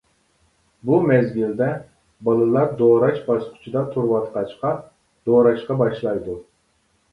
[0.89, 1.67] بۇ مەزگىلدە،
[2.29, 4.75] بالىلار دوراش باسقۇچىدا تۇرۇۋاتقاچقا،
[5.31, 6.43] دوراشقا باشلايدۇ.